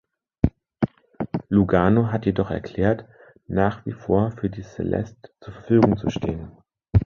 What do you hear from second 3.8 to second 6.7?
wie vor für die "Celeste" zur Verfügung zu stehen.